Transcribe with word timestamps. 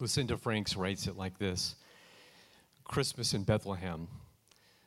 Lucinda 0.00 0.38
Franks 0.38 0.76
writes 0.76 1.06
it 1.06 1.16
like 1.16 1.38
this 1.38 1.76
Christmas 2.84 3.34
in 3.34 3.42
Bethlehem, 3.42 4.08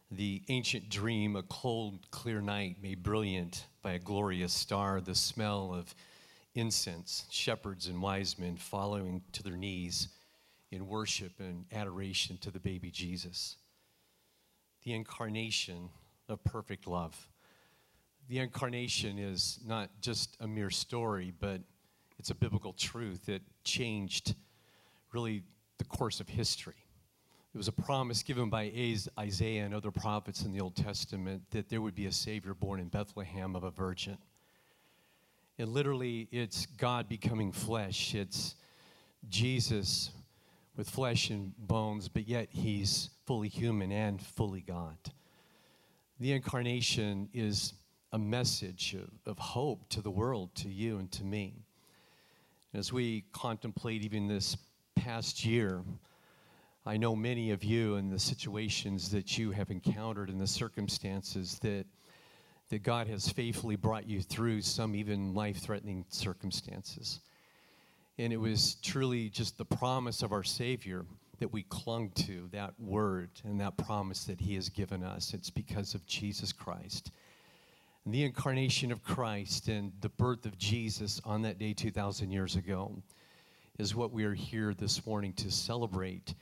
the 0.10 0.42
ancient 0.50 0.90
dream, 0.90 1.36
a 1.36 1.44
cold, 1.44 2.10
clear 2.10 2.42
night 2.42 2.78
made 2.82 3.04
brilliant 3.04 3.68
by 3.84 3.92
a 3.92 4.00
glorious 4.00 4.52
star, 4.52 5.00
the 5.00 5.14
smell 5.14 5.72
of 5.72 5.94
incense, 6.56 7.26
shepherds 7.30 7.88
and 7.88 8.02
wise 8.02 8.40
men 8.40 8.58
following 8.58 9.22
to 9.34 9.44
their 9.44 9.56
knees 9.56 10.08
in 10.72 10.88
worship 10.88 11.34
and 11.40 11.66
adoration 11.72 12.38
to 12.40 12.50
the 12.50 12.60
baby 12.60 12.90
Jesus. 12.90 13.58
The 14.84 14.94
incarnation 14.94 15.90
of 16.28 16.44
perfect 16.44 16.88
love. 16.88 17.30
The 18.30 18.40
incarnation 18.40 19.20
is 19.20 19.60
not 19.64 19.92
just 20.02 20.36
a 20.40 20.48
mere 20.48 20.72
story, 20.72 21.32
but 21.40 21.62
it's 22.18 22.32
a 22.32 22.36
biblical 22.36 22.74
truth 22.74 23.28
that 23.28 23.44
changed 23.64 24.34
really 25.14 25.44
the 25.78 25.86
course 25.86 26.20
of 26.20 26.28
history. 26.28 26.76
It 27.54 27.58
was 27.58 27.68
a 27.68 27.72
promise 27.72 28.24
given 28.24 28.50
by 28.50 28.72
Isaiah 29.20 29.64
and 29.64 29.76
other 29.76 29.92
prophets 29.92 30.44
in 30.44 30.52
the 30.52 30.60
Old 30.60 30.76
Testament 30.76 31.44
that 31.52 31.70
there 31.70 31.82
would 31.82 31.94
be 31.94 32.08
a 32.08 32.12
Savior 32.12 32.56
born 32.56 32.80
in 32.80 32.88
Bethlehem 32.88 33.56
of 33.56 33.64
a 33.64 33.70
virgin. 33.70 34.18
And 35.60 35.70
literally, 35.70 36.28
it's 36.32 36.66
God 36.66 37.08
becoming 37.08 37.52
flesh. 37.52 38.16
It's 38.16 38.56
Jesus 39.30 40.10
with 40.76 40.90
flesh 40.90 41.30
and 41.30 41.54
bones, 41.60 42.08
but 42.08 42.28
yet 42.28 42.48
he's 42.52 43.12
fully 43.28 43.50
human 43.50 43.92
and 43.92 44.20
fully 44.20 44.62
God. 44.62 44.98
The 46.20 46.32
incarnation 46.32 47.30
is 47.34 47.74
a 48.14 48.18
message 48.18 48.96
of, 48.96 49.32
of 49.32 49.38
hope 49.38 49.88
to 49.90 50.02
the 50.02 50.10
world, 50.10 50.56
to 50.56 50.70
you 50.70 50.98
and 50.98 51.12
to 51.12 51.24
me. 51.24 51.54
As 52.74 52.92
we 52.92 53.26
contemplate 53.32 54.02
even 54.02 54.28
this 54.28 54.58
past 54.96 55.46
year, 55.46 55.84
I 56.86 56.98
know 56.98 57.16
many 57.16 57.52
of 57.52 57.64
you 57.64 57.96
and 57.96 58.12
the 58.12 58.20
situations 58.20 59.10
that 59.12 59.38
you 59.38 59.52
have 59.52 59.72
encountered 59.72 60.30
and 60.30 60.40
the 60.40 60.48
circumstances 60.48 61.60
that, 61.60 61.86
that 62.70 62.84
God 62.84 63.08
has 63.08 63.30
faithfully 63.30 63.78
brought 63.78 64.08
you 64.08 64.22
through, 64.22 64.62
some 64.62 64.96
even 64.96 65.34
life 65.34 65.58
threatening 65.58 66.04
circumstances. 66.10 67.22
And 68.18 68.34
it 68.34 68.38
was 68.38 68.76
truly 68.76 69.30
just 69.30 69.58
the 69.58 69.66
promise 69.66 70.24
of 70.24 70.34
our 70.34 70.44
Savior 70.44 71.06
that 71.40 71.52
we 71.52 71.64
clung 71.64 72.10
to, 72.12 72.50
that 72.52 72.74
word 72.80 73.30
and 73.44 73.60
that 73.62 73.78
promise 73.78 74.26
that 74.26 74.40
He 74.40 74.56
has 74.56 74.70
given 74.70 75.04
us. 75.04 75.34
It's 75.34 75.50
because 75.50 75.96
of 75.96 76.06
Jesus 76.06 76.52
Christ. 76.52 77.12
And 78.06 78.14
the 78.14 78.24
incarnation 78.24 78.92
of 78.92 79.04
Christ 79.04 79.70
and 79.70 79.92
the 80.02 80.10
birth 80.10 80.46
of 80.46 80.58
Jesus 80.58 81.22
on 81.24 81.42
that 81.44 81.60
day 81.60 81.74
2,000 81.74 82.30
years 82.30 82.58
ago 82.58 83.02
is 83.80 83.96
what 83.96 84.12
we 84.12 84.24
are 84.24 84.36
here 84.36 84.74
this 84.76 85.04
morning 85.06 85.34
to 85.34 85.50
celebrate, 85.50 86.36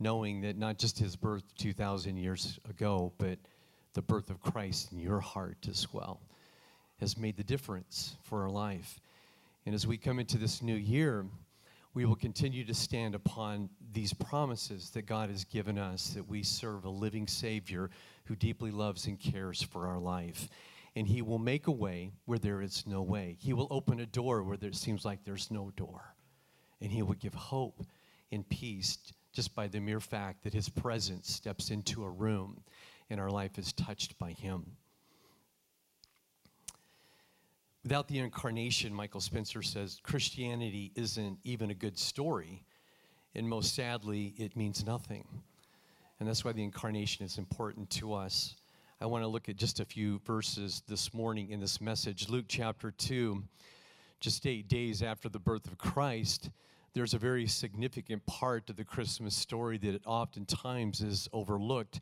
knowing 0.00 0.40
that 0.40 0.58
not 0.58 0.78
just 0.78 0.98
his 0.98 1.14
birth 1.14 1.44
2,000 1.56 2.16
years 2.16 2.58
ago, 2.68 3.12
but 3.18 3.38
the 3.94 4.02
birth 4.02 4.30
of 4.30 4.40
Christ 4.40 4.90
in 4.90 4.98
your 4.98 5.20
heart 5.20 5.68
as 5.70 5.92
well 5.92 6.20
has 6.98 7.16
made 7.16 7.36
the 7.36 7.44
difference 7.44 8.16
for 8.22 8.42
our 8.42 8.50
life. 8.50 9.00
And 9.64 9.74
as 9.76 9.86
we 9.86 9.96
come 9.96 10.18
into 10.18 10.38
this 10.38 10.60
new 10.60 10.74
year, 10.74 11.24
we 11.94 12.04
will 12.04 12.16
continue 12.16 12.64
to 12.64 12.74
stand 12.74 13.14
upon 13.14 13.68
these 13.92 14.12
promises 14.12 14.90
that 14.90 15.02
God 15.02 15.30
has 15.30 15.44
given 15.44 15.78
us 15.78 16.10
that 16.10 16.28
we 16.28 16.42
serve 16.42 16.84
a 16.84 16.90
living 16.90 17.28
Savior 17.28 17.90
who 18.24 18.34
deeply 18.34 18.72
loves 18.72 19.06
and 19.06 19.20
cares 19.20 19.62
for 19.62 19.86
our 19.86 20.00
life. 20.00 20.48
And 20.96 21.06
He 21.06 21.22
will 21.22 21.38
make 21.38 21.68
a 21.68 21.72
way 21.72 22.10
where 22.24 22.38
there 22.38 22.60
is 22.60 22.84
no 22.88 23.02
way. 23.02 23.36
He 23.38 23.52
will 23.52 23.68
open 23.70 24.00
a 24.00 24.06
door 24.06 24.42
where 24.42 24.56
there 24.56 24.72
seems 24.72 25.04
like 25.04 25.24
there's 25.24 25.50
no 25.50 25.70
door 25.76 26.14
and 26.82 26.92
He 26.92 27.02
will 27.02 27.14
give 27.14 27.34
hope 27.34 27.82
and 28.30 28.48
peace 28.48 28.98
just 29.32 29.54
by 29.54 29.68
the 29.68 29.80
mere 29.80 30.00
fact 30.00 30.44
that 30.44 30.52
His 30.52 30.68
presence 30.68 31.30
steps 31.30 31.70
into 31.70 32.04
a 32.04 32.10
room 32.10 32.60
and 33.08 33.20
our 33.20 33.30
life 33.30 33.58
is 33.58 33.72
touched 33.72 34.18
by 34.18 34.32
Him. 34.32 34.64
Without 37.82 38.06
the 38.06 38.18
incarnation, 38.18 38.94
Michael 38.94 39.20
Spencer 39.20 39.60
says, 39.60 39.98
Christianity 40.02 40.92
isn't 40.94 41.38
even 41.42 41.70
a 41.70 41.74
good 41.74 41.98
story. 41.98 42.62
And 43.34 43.48
most 43.48 43.74
sadly, 43.74 44.34
it 44.36 44.56
means 44.56 44.86
nothing. 44.86 45.26
And 46.20 46.28
that's 46.28 46.44
why 46.44 46.52
the 46.52 46.62
incarnation 46.62 47.26
is 47.26 47.38
important 47.38 47.90
to 47.90 48.12
us. 48.12 48.54
I 49.00 49.06
want 49.06 49.24
to 49.24 49.28
look 49.28 49.48
at 49.48 49.56
just 49.56 49.80
a 49.80 49.84
few 49.84 50.20
verses 50.24 50.84
this 50.86 51.12
morning 51.12 51.50
in 51.50 51.58
this 51.58 51.80
message. 51.80 52.28
Luke 52.28 52.44
chapter 52.46 52.92
2, 52.92 53.42
just 54.22 54.46
eight 54.46 54.68
days 54.68 55.02
after 55.02 55.28
the 55.28 55.40
birth 55.40 55.66
of 55.66 55.76
Christ, 55.78 56.48
there's 56.94 57.12
a 57.12 57.18
very 57.18 57.46
significant 57.46 58.24
part 58.24 58.70
of 58.70 58.76
the 58.76 58.84
Christmas 58.84 59.34
story 59.34 59.78
that 59.78 60.06
oftentimes 60.06 61.00
is 61.00 61.28
overlooked. 61.32 62.00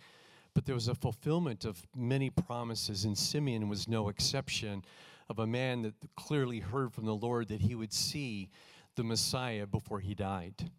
But 0.52 0.66
there 0.66 0.74
was 0.74 0.88
a 0.88 0.94
fulfillment 0.94 1.64
of 1.64 1.80
many 1.96 2.28
promises, 2.28 3.06
and 3.06 3.16
Simeon 3.16 3.70
was 3.70 3.88
no 3.88 4.10
exception 4.10 4.84
of 5.30 5.38
a 5.38 5.46
man 5.46 5.80
that 5.82 5.94
clearly 6.16 6.58
heard 6.58 6.92
from 6.92 7.06
the 7.06 7.14
Lord 7.14 7.48
that 7.48 7.62
he 7.62 7.74
would 7.74 7.92
see 7.92 8.50
the 8.96 9.04
Messiah 9.04 9.66
before 9.66 10.00
he 10.00 10.14
died. 10.14 10.70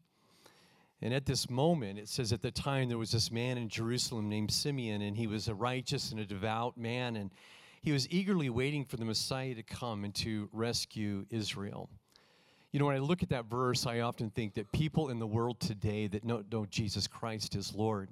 And 1.01 1.11
at 1.11 1.25
this 1.25 1.49
moment, 1.49 1.97
it 1.97 2.07
says 2.07 2.31
at 2.31 2.43
the 2.43 2.51
time 2.51 2.87
there 2.87 2.99
was 2.99 3.11
this 3.11 3.31
man 3.31 3.57
in 3.57 3.67
Jerusalem 3.67 4.29
named 4.29 4.51
Simeon, 4.51 5.01
and 5.01 5.17
he 5.17 5.25
was 5.25 5.47
a 5.47 5.55
righteous 5.55 6.11
and 6.11 6.19
a 6.19 6.25
devout 6.25 6.77
man, 6.77 7.15
and 7.15 7.31
he 7.81 7.91
was 7.91 8.07
eagerly 8.11 8.49
waiting 8.49 8.85
for 8.85 8.97
the 8.97 9.05
Messiah 9.05 9.55
to 9.55 9.63
come 9.63 10.03
and 10.03 10.13
to 10.15 10.49
rescue 10.53 11.25
Israel. 11.31 11.89
You 12.71 12.79
know, 12.79 12.85
when 12.85 12.95
I 12.95 12.99
look 12.99 13.23
at 13.23 13.29
that 13.29 13.45
verse, 13.45 13.85
I 13.85 14.01
often 14.01 14.29
think 14.29 14.53
that 14.53 14.71
people 14.71 15.09
in 15.09 15.19
the 15.19 15.27
world 15.27 15.59
today 15.59 16.07
that 16.07 16.23
know, 16.23 16.65
Jesus 16.69 17.07
Christ 17.07 17.55
as 17.55 17.73
Lord, 17.73 18.09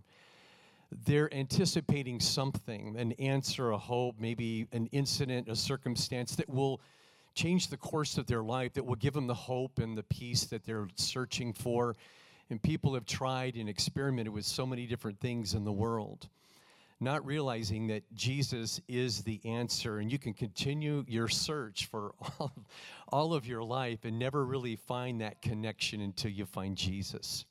they're 1.05 1.33
anticipating 1.33 2.19
something, 2.19 2.95
an 2.97 3.11
answer, 3.13 3.69
a 3.71 3.77
hope, 3.77 4.15
maybe 4.19 4.67
an 4.73 4.87
incident, 4.87 5.47
a 5.47 5.55
circumstance 5.55 6.35
that 6.35 6.49
will 6.49 6.81
change 7.35 7.67
the 7.67 7.77
course 7.77 8.17
of 8.17 8.25
their 8.25 8.41
life, 8.41 8.73
that 8.73 8.85
will 8.85 8.95
give 8.95 9.13
them 9.13 9.27
the 9.27 9.33
hope 9.33 9.77
and 9.77 9.95
the 9.95 10.03
peace 10.03 10.45
that 10.45 10.65
they're 10.65 10.87
searching 10.95 11.53
for. 11.53 11.95
And 12.49 12.59
people 12.61 12.95
have 12.95 13.05
tried 13.05 13.55
and 13.55 13.69
experimented 13.69 14.33
with 14.33 14.45
so 14.45 14.65
many 14.65 14.87
different 14.87 15.19
things 15.19 15.53
in 15.53 15.63
the 15.63 15.71
world 15.71 16.27
not 16.99 17.25
realizing 17.25 17.87
that 17.87 18.03
Jesus 18.13 18.81
is 18.87 19.23
the 19.23 19.39
answer. 19.45 19.99
And 19.99 20.11
you 20.11 20.19
can 20.19 20.33
continue 20.33 21.05
your 21.07 21.27
search 21.27 21.85
for 21.85 22.13
all, 22.39 22.51
all 23.07 23.33
of 23.33 23.47
your 23.47 23.63
life 23.63 24.03
and 24.03 24.19
never 24.19 24.45
really 24.45 24.75
find 24.75 25.21
that 25.21 25.41
connection 25.41 26.01
until 26.01 26.31
you 26.31 26.45
find 26.45 26.75
Jesus. 26.75 27.45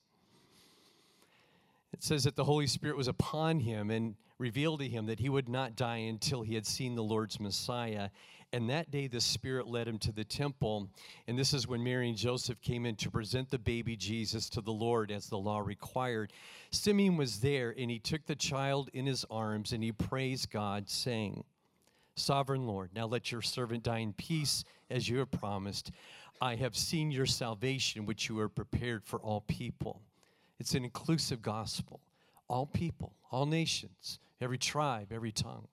It 1.93 2.03
says 2.03 2.25
that 2.25 2.37
the 2.37 2.45
Holy 2.45 2.67
Spirit 2.67 2.97
was 2.97 3.09
upon 3.09 3.61
him 3.61 3.91
and 3.91 4.15
revealed 4.39 4.81
to 4.81 4.89
him 4.89 5.07
that 5.07 5.19
he 5.19 5.29
would 5.29 5.49
not 5.49 5.75
die 5.75 5.97
until 5.97 6.43
he 6.43 6.55
had 6.55 6.67
seen 6.67 6.95
the 6.95 7.03
Lord's 7.03 7.41
Messiah. 7.41 8.11
And 8.53 8.71
that 8.71 8.91
day, 8.91 9.09
the 9.09 9.21
Spirit 9.21 9.67
led 9.67 9.87
him 9.87 9.99
to 9.99 10.13
the 10.13 10.25
temple. 10.25 10.89
And 11.27 11.39
this 11.39 11.53
is 11.53 11.69
when 11.69 11.85
Mary 11.85 12.09
and 12.09 12.17
Joseph 12.17 12.61
came 12.63 12.87
in 12.87 12.97
to 12.97 13.11
present 13.11 13.51
the 13.51 13.59
baby 13.59 13.95
Jesus 13.95 14.49
to 14.51 14.63
the 14.63 14.73
Lord 14.73 15.11
as 15.11 15.27
the 15.27 15.37
law 15.37 15.59
required. 15.59 16.33
Simeon 16.71 17.19
was 17.19 17.41
there, 17.41 17.75
and 17.77 17.91
he 17.91 17.99
took 17.99 18.25
the 18.25 18.35
child 18.35 18.89
in 18.95 19.05
his 19.05 19.27
arms 19.31 19.73
and 19.73 19.85
he 19.85 19.93
praised 19.93 20.51
God, 20.51 20.89
saying, 20.89 21.45
Sovereign 22.15 22.67
Lord, 22.67 22.91
now 22.95 23.07
let 23.07 23.31
your 23.31 23.43
servant 23.43 23.85
die 23.85 23.99
in 23.99 24.15
peace 24.15 24.65
as 24.91 25.09
you 25.09 25.19
have 25.19 25.31
promised. 25.31 25.93
I 26.41 26.55
have 26.55 26.75
seen 26.75 27.11
your 27.11 27.27
salvation, 27.27 28.07
which 28.07 28.29
you 28.29 28.39
have 28.39 28.55
prepared 28.55 29.05
for 29.05 29.19
all 29.19 29.43
people. 29.43 30.01
It's 30.59 30.75
an 30.75 30.85
inclusive 30.85 31.43
gospel. 31.43 32.01
All 32.49 32.65
people, 32.65 33.15
all 33.31 33.45
nations, 33.45 34.21
every 34.41 34.57
tribe, 34.57 35.13
every 35.13 35.33
tongue. 35.33 35.69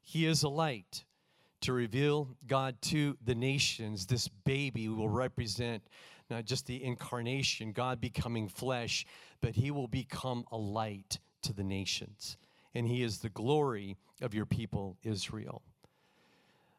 He 0.00 0.26
is 0.26 0.44
a 0.44 0.48
light 0.48 1.04
to 1.64 1.72
reveal 1.72 2.28
God 2.46 2.80
to 2.82 3.16
the 3.24 3.34
nations. 3.34 4.06
This 4.06 4.28
baby 4.28 4.88
will 4.88 5.08
represent 5.08 5.82
not 6.30 6.44
just 6.44 6.66
the 6.66 6.82
incarnation, 6.82 7.72
God 7.72 8.00
becoming 8.00 8.48
flesh, 8.48 9.06
but 9.40 9.54
he 9.54 9.70
will 9.70 9.88
become 9.88 10.44
a 10.52 10.56
light 10.56 11.18
to 11.42 11.52
the 11.52 11.64
nations. 11.64 12.36
And 12.74 12.86
he 12.86 13.02
is 13.02 13.18
the 13.18 13.28
glory 13.30 13.96
of 14.20 14.34
your 14.34 14.46
people, 14.46 14.96
Israel. 15.02 15.62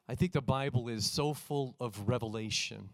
I 0.08 0.16
think 0.16 0.34
the 0.34 0.42
Bible 0.42 0.88
is 0.88 1.10
so 1.10 1.34
full 1.34 1.76
of 1.80 2.08
revelation. 2.08 2.90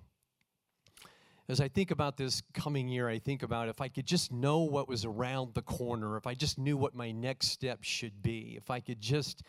As 1.49 1.59
I 1.59 1.67
think 1.67 1.91
about 1.91 2.15
this 2.15 2.41
coming 2.53 2.87
year, 2.87 3.09
I 3.09 3.19
think 3.19 3.43
about 3.43 3.67
if 3.67 3.81
I 3.81 3.89
could 3.89 4.05
just 4.05 4.31
know 4.31 4.59
what 4.59 4.87
was 4.87 5.03
around 5.03 5.53
the 5.53 5.61
corner, 5.61 6.15
if 6.15 6.25
I 6.25 6.35
just 6.35 6.57
knew 6.57 6.77
what 6.77 6.95
my 6.95 7.11
next 7.11 7.49
step 7.49 7.79
should 7.83 8.21
be, 8.21 8.53
if 8.55 8.69
I 8.71 8.79
could 8.79 9.01
just 9.01 9.43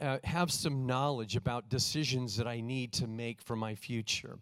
uh, 0.00 0.18
have 0.24 0.50
some 0.50 0.86
knowledge 0.86 1.36
about 1.36 1.68
decisions 1.68 2.36
that 2.36 2.46
I 2.46 2.60
need 2.60 2.92
to 2.94 3.06
make 3.06 3.40
for 3.40 3.56
my 3.56 3.74
future. 3.74 4.38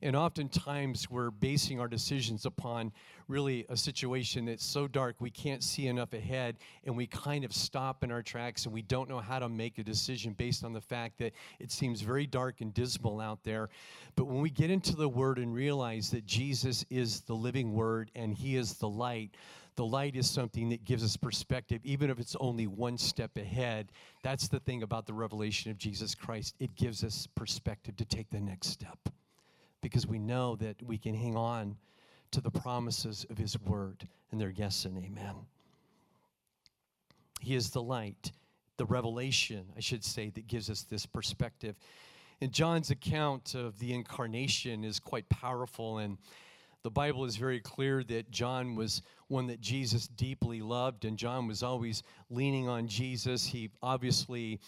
And 0.00 0.14
oftentimes 0.14 1.10
we're 1.10 1.32
basing 1.32 1.80
our 1.80 1.88
decisions 1.88 2.46
upon 2.46 2.92
really 3.26 3.66
a 3.68 3.76
situation 3.76 4.44
that's 4.44 4.64
so 4.64 4.86
dark 4.86 5.16
we 5.18 5.30
can't 5.30 5.62
see 5.62 5.88
enough 5.88 6.12
ahead, 6.12 6.56
and 6.84 6.96
we 6.96 7.06
kind 7.08 7.44
of 7.44 7.52
stop 7.52 8.04
in 8.04 8.12
our 8.12 8.22
tracks 8.22 8.64
and 8.64 8.72
we 8.72 8.82
don't 8.82 9.08
know 9.08 9.18
how 9.18 9.40
to 9.40 9.48
make 9.48 9.78
a 9.78 9.82
decision 9.82 10.34
based 10.34 10.64
on 10.64 10.72
the 10.72 10.80
fact 10.80 11.18
that 11.18 11.32
it 11.58 11.72
seems 11.72 12.00
very 12.00 12.26
dark 12.26 12.60
and 12.60 12.72
dismal 12.74 13.20
out 13.20 13.42
there. 13.42 13.70
But 14.14 14.26
when 14.26 14.40
we 14.40 14.50
get 14.50 14.70
into 14.70 14.94
the 14.94 15.08
Word 15.08 15.38
and 15.38 15.52
realize 15.52 16.10
that 16.10 16.24
Jesus 16.26 16.84
is 16.90 17.22
the 17.22 17.34
living 17.34 17.72
Word 17.72 18.12
and 18.14 18.32
He 18.32 18.54
is 18.54 18.74
the 18.74 18.88
light, 18.88 19.34
the 19.78 19.86
light 19.86 20.16
is 20.16 20.28
something 20.28 20.70
that 20.70 20.84
gives 20.84 21.04
us 21.04 21.16
perspective, 21.16 21.80
even 21.84 22.10
if 22.10 22.18
it's 22.18 22.34
only 22.40 22.66
one 22.66 22.98
step 22.98 23.36
ahead. 23.36 23.92
That's 24.24 24.48
the 24.48 24.58
thing 24.58 24.82
about 24.82 25.06
the 25.06 25.12
revelation 25.12 25.70
of 25.70 25.78
Jesus 25.78 26.16
Christ. 26.16 26.56
It 26.58 26.74
gives 26.74 27.04
us 27.04 27.28
perspective 27.36 27.96
to 27.98 28.04
take 28.04 28.28
the 28.28 28.40
next 28.40 28.70
step 28.70 28.98
because 29.80 30.04
we 30.04 30.18
know 30.18 30.56
that 30.56 30.82
we 30.82 30.98
can 30.98 31.14
hang 31.14 31.36
on 31.36 31.76
to 32.32 32.40
the 32.40 32.50
promises 32.50 33.24
of 33.30 33.38
His 33.38 33.56
Word, 33.60 34.08
and 34.32 34.40
they're 34.40 34.50
yes 34.50 34.84
and 34.84 34.98
amen. 34.98 35.36
He 37.40 37.54
is 37.54 37.70
the 37.70 37.80
light, 37.80 38.32
the 38.78 38.86
revelation, 38.86 39.64
I 39.76 39.80
should 39.80 40.02
say, 40.02 40.30
that 40.30 40.48
gives 40.48 40.68
us 40.70 40.82
this 40.82 41.06
perspective. 41.06 41.76
And 42.40 42.50
John's 42.50 42.90
account 42.90 43.54
of 43.54 43.78
the 43.78 43.92
incarnation 43.92 44.82
is 44.82 44.98
quite 44.98 45.28
powerful, 45.28 45.98
and 45.98 46.18
the 46.82 46.90
Bible 46.90 47.24
is 47.24 47.36
very 47.36 47.60
clear 47.60 48.04
that 48.04 48.30
John 48.30 48.74
was 48.74 49.02
one 49.26 49.46
that 49.48 49.60
Jesus 49.60 50.06
deeply 50.06 50.60
loved, 50.60 51.04
and 51.04 51.18
John 51.18 51.46
was 51.46 51.62
always 51.62 52.02
leaning 52.30 52.68
on 52.68 52.86
Jesus. 52.86 53.44
He 53.44 53.70
obviously, 53.82 54.60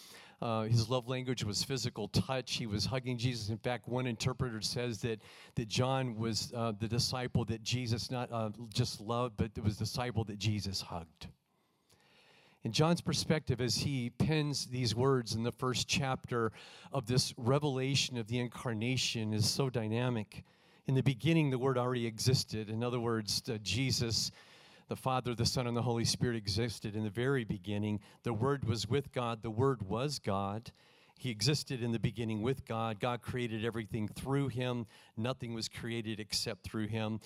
uh, 0.43 0.65
his 0.65 0.91
love 0.91 1.09
language 1.09 1.45
was 1.45 1.63
physical 1.63 2.09
touch. 2.09 2.57
He 2.57 2.67
was 2.67 2.85
hugging 2.85 3.17
Jesus. 3.17 3.49
In 3.49 3.59
fact, 3.59 3.89
one 3.89 4.07
interpreter 4.07 4.61
says 4.61 4.99
that, 5.03 5.21
that 5.55 5.69
John 5.69 6.17
was 6.17 6.53
uh, 6.55 6.73
the 6.79 6.89
disciple 6.89 7.45
that 7.47 7.63
Jesus 7.63 8.11
not 8.11 8.31
uh, 8.33 8.51
just 8.75 9.01
loved, 9.01 9.37
but 9.37 9.53
it 9.57 9.63
was 9.63 9.79
the 9.79 9.85
disciple 9.85 10.25
that 10.25 10.39
Jesus 10.39 10.81
hugged. 10.81 11.29
In 12.63 12.73
John's 12.73 13.01
perspective, 13.01 13.63
as 13.63 13.77
he 13.77 14.11
pens 14.11 14.67
these 14.67 14.95
words 14.95 15.35
in 15.35 15.43
the 15.43 15.53
first 15.53 15.89
chapter 15.89 16.53
of 16.93 17.07
this 17.07 17.33
revelation 17.39 18.19
of 18.19 18.27
the 18.27 18.39
incarnation, 18.39 19.33
is 19.33 19.49
so 19.49 19.71
dynamic. 19.71 20.45
In 20.91 20.97
the 20.97 21.03
beginning, 21.05 21.51
the 21.51 21.59
Word 21.59 21.79
already 21.79 22.05
existed. 22.05 22.69
In 22.69 22.83
other 22.83 22.99
words, 22.99 23.41
Jesus, 23.63 24.33
the 24.89 24.97
Father, 24.97 25.37
the 25.37 25.47
Son, 25.47 25.69
and 25.69 25.77
the 25.77 25.83
Holy 25.83 26.05
Spirit 26.05 26.35
existed 26.35 26.97
in 26.97 27.05
the 27.05 27.11
very 27.11 27.45
beginning. 27.45 28.01
The 28.25 28.33
Word 28.33 28.65
was 28.65 28.89
with 28.89 29.13
God, 29.13 29.41
the 29.45 29.53
Word 29.53 29.89
was 29.89 30.19
God. 30.19 30.73
He 31.17 31.31
existed 31.31 31.81
in 31.81 31.93
the 31.93 32.01
beginning 32.01 32.43
with 32.43 32.67
God. 32.67 32.99
God 32.99 33.23
created 33.23 33.65
everything 33.65 34.09
through 34.09 34.49
him. 34.49 34.85
Nothing 35.17 35.55
was 35.55 35.69
created 35.69 36.19
except 36.19 36.65
through 36.65 36.89
him. 36.89 37.21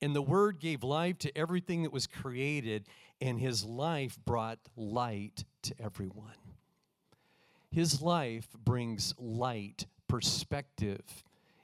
And 0.00 0.16
the 0.16 0.22
Word 0.22 0.58
gave 0.58 0.82
life 0.82 1.18
to 1.18 1.36
everything 1.36 1.82
that 1.82 1.92
was 1.92 2.06
created, 2.06 2.86
and 3.20 3.38
His 3.38 3.66
life 3.66 4.18
brought 4.24 4.60
light 4.76 5.44
to 5.64 5.74
everyone. 5.78 6.40
His 7.70 8.00
life 8.00 8.48
brings 8.64 9.12
light, 9.18 9.84
perspective, 10.08 11.02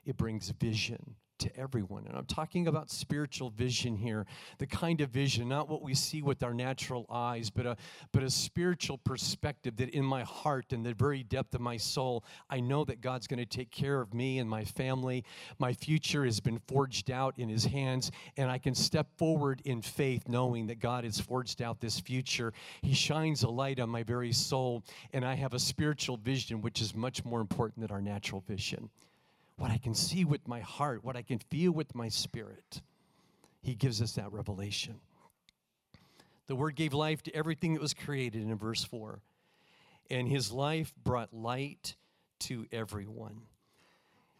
it 0.05 0.17
brings 0.17 0.51
vision 0.51 1.15
to 1.39 1.55
everyone. 1.57 2.05
And 2.07 2.17
I'm 2.17 2.25
talking 2.25 2.67
about 2.67 2.89
spiritual 2.89 3.49
vision 3.49 3.95
here, 3.95 4.25
the 4.57 4.67
kind 4.67 5.01
of 5.01 5.09
vision, 5.09 5.47
not 5.47 5.69
what 5.69 5.81
we 5.81 5.93
see 5.93 6.21
with 6.21 6.43
our 6.43 6.53
natural 6.53 7.05
eyes, 7.09 7.49
but 7.49 7.65
a, 7.65 7.77
but 8.11 8.23
a 8.23 8.29
spiritual 8.29 8.97
perspective 8.97 9.75
that 9.77 9.89
in 9.89 10.03
my 10.03 10.23
heart 10.23 10.73
and 10.73 10.85
the 10.85 10.93
very 10.93 11.23
depth 11.23 11.53
of 11.55 11.61
my 11.61 11.77
soul, 11.77 12.23
I 12.49 12.59
know 12.59 12.83
that 12.85 13.01
God's 13.01 13.27
going 13.27 13.39
to 13.39 13.45
take 13.45 13.71
care 13.71 14.01
of 14.01 14.13
me 14.13 14.39
and 14.39 14.49
my 14.49 14.63
family. 14.63 15.23
My 15.59 15.73
future 15.73 16.25
has 16.25 16.39
been 16.39 16.59
forged 16.67 17.11
out 17.11 17.37
in 17.37 17.49
His 17.49 17.65
hands, 17.65 18.11
and 18.37 18.49
I 18.49 18.57
can 18.57 18.75
step 18.75 19.07
forward 19.17 19.61
in 19.65 19.81
faith 19.81 20.27
knowing 20.27 20.67
that 20.67 20.79
God 20.79 21.03
has 21.03 21.19
forged 21.19 21.61
out 21.61 21.79
this 21.79 21.99
future. 21.99 22.53
He 22.81 22.93
shines 22.93 23.43
a 23.43 23.49
light 23.49 23.79
on 23.79 23.89
my 23.89 24.03
very 24.03 24.31
soul, 24.31 24.83
and 25.13 25.23
I 25.25 25.35
have 25.35 25.53
a 25.53 25.59
spiritual 25.59 26.17
vision, 26.17 26.61
which 26.61 26.81
is 26.81 26.95
much 26.95 27.23
more 27.23 27.41
important 27.41 27.81
than 27.81 27.91
our 27.91 28.01
natural 28.01 28.41
vision 28.47 28.89
what 29.57 29.71
I 29.71 29.77
can 29.77 29.93
see 29.93 30.23
with 30.23 30.47
my 30.47 30.59
heart, 30.59 31.03
what 31.03 31.15
I 31.15 31.21
can 31.21 31.39
feel 31.39 31.71
with 31.71 31.95
my 31.95 32.09
spirit. 32.09 32.81
He 33.61 33.75
gives 33.75 34.01
us 34.01 34.13
that 34.13 34.31
revelation. 34.31 34.99
The 36.47 36.55
Word 36.55 36.75
gave 36.75 36.93
life 36.93 37.23
to 37.23 37.35
everything 37.35 37.73
that 37.73 37.81
was 37.81 37.93
created 37.93 38.43
in 38.43 38.55
verse 38.55 38.83
4, 38.83 39.19
and 40.09 40.27
His 40.27 40.51
life 40.51 40.93
brought 41.03 41.33
light 41.33 41.95
to 42.41 42.65
everyone. 42.71 43.41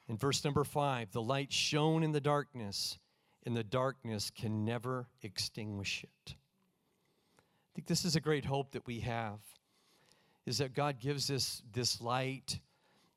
In 0.07 0.17
verse 0.17 0.45
number 0.45 0.63
5, 0.63 1.11
the 1.11 1.21
light 1.21 1.51
shone 1.51 2.03
in 2.03 2.13
the 2.13 2.21
darkness, 2.21 2.97
and 3.45 3.57
the 3.57 3.63
darkness 3.63 4.29
can 4.29 4.63
never 4.63 5.07
extinguish 5.21 6.03
it. 6.03 6.35
I 6.35 7.69
think 7.75 7.87
this 7.87 8.05
is 8.05 8.15
a 8.15 8.21
great 8.21 8.45
hope 8.45 8.71
that 8.71 8.87
we 8.87 9.01
have 9.01 9.39
is 10.45 10.59
that 10.59 10.73
God 10.73 10.99
gives 10.99 11.29
us 11.29 11.61
this 11.73 11.99
light 11.99 12.59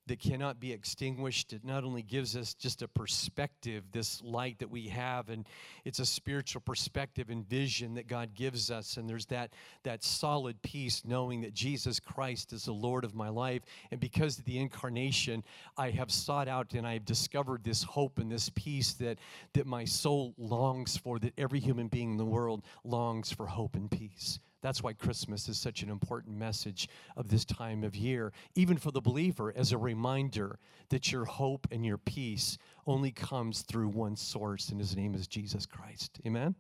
that 0.07 0.19
cannot 0.19 0.59
be 0.59 0.73
extinguished. 0.73 1.53
It 1.53 1.65
not 1.65 1.85
only 1.85 2.03
gives 2.03 2.37
us 2.37 2.55
just 2.55 2.83
a 2.83 2.89
perspective, 2.89 3.85
this 3.93 4.23
light 4.23 4.59
that 4.59 4.71
we 4.71 4.89
have, 4.89 5.29
and 5.29 5.47
it's 5.85 5.99
a 5.99 6.07
spiritual 6.07 6.63
perspective 6.63 7.31
and 7.31 7.49
vision 7.49 7.95
that 7.95 8.09
God 8.09 8.35
gives 8.35 8.71
us. 8.71 8.97
And 8.97 9.09
there's 9.09 9.27
that, 9.27 9.53
that 9.85 10.03
solid 10.03 10.61
peace 10.63 11.03
knowing 11.05 11.43
that 11.43 11.55
Jesus 11.55 12.01
Christ 12.01 12.53
is 12.53 12.65
the 12.65 12.73
Lord 12.73 13.05
of 13.05 13.15
my 13.15 13.29
life. 13.29 13.63
And 13.91 14.01
because 14.01 14.39
of 14.39 14.45
the 14.45 14.59
incarnation, 14.59 15.45
I 15.77 15.91
have 15.91 16.11
sought 16.11 16.49
out 16.49 16.75
and 16.75 16.87
I 16.87 16.95
have 16.95 17.05
discovered 17.05 17.63
this 17.63 17.83
hope 17.83 18.19
and 18.19 18.31
this 18.31 18.51
peace 18.55 18.95
that, 18.95 19.19
that 19.53 19.67
my 19.67 19.85
soul 19.85 20.35
longs 20.39 20.97
for, 20.97 21.19
that 21.21 21.35
every 21.39 21.61
human 21.61 21.89
being 21.89 22.13
in 22.13 22.17
the 22.17 22.25
world 22.25 22.63
longs 22.85 23.31
for 23.31 23.47
hope 23.47 23.77
and 23.77 23.91
peace. 23.91 24.41
That's 24.63 24.83
why 24.83 24.93
Christmas 24.93 25.49
is 25.49 25.59
such 25.59 25.83
an 25.83 25.91
important 25.91 26.37
message 26.37 26.89
of 27.17 27.29
this 27.29 27.45
time 27.45 27.83
of 27.83 27.97
year, 27.97 28.33
even 28.55 28.77
for 28.77 28.91
the 28.91 29.01
believer, 29.01 29.53
as 29.57 29.73
a 29.73 29.79
reminder 29.79 30.59
that 30.91 31.11
your 31.11 31.25
hope 31.25 31.67
and 31.71 31.85
your 31.85 31.97
peace 31.97 32.59
only 32.87 33.11
comes 33.11 33.63
through 33.63 33.89
one 33.89 34.17
source, 34.17 34.69
and 34.69 34.79
his 34.79 34.97
name 34.97 35.15
is 35.15 35.27
Jesus 35.27 35.65
Christ. 35.65 36.21
Amen? 36.27 36.55